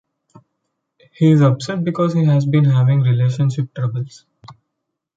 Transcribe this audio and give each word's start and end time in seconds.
He 1.11 1.29
is 1.29 1.41
upset 1.41 1.83
because 1.83 2.15
he 2.15 2.25
has 2.25 2.43
been 2.47 2.65
having 2.65 3.01
relationship 3.01 3.71
troubles. 3.75 4.25